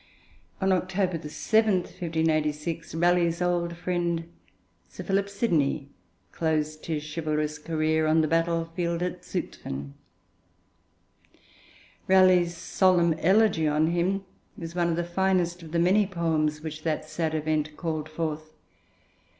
[0.59, 4.27] On October 7, 1586, Raleigh's old friend
[4.89, 5.89] Sir Philip Sidney
[6.31, 9.93] closed his chivalrous career on the battle field at Zutphen.
[12.07, 14.25] Raleigh's solemn elegy on him
[14.59, 18.53] is one of the finest of the many poems which that sad event called forth.